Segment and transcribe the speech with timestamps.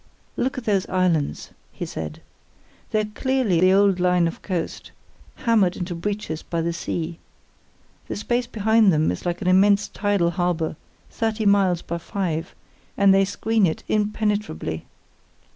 [0.35, 2.23] "Look at those islands!" he said.
[2.89, 4.89] "They're clearly the old line of coast,
[5.35, 7.19] hammered into breaches by the sea.
[8.07, 10.75] The space behind them is like an immense tidal harbour,
[11.11, 12.55] thirty miles by five,
[12.97, 14.87] and they screen it impenetrably.